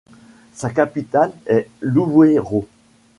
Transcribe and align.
Sa 0.53 0.71
capitale 0.71 1.31
est 1.45 1.69
Luweero. 1.83 2.67